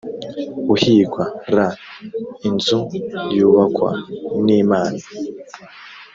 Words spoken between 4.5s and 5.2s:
imana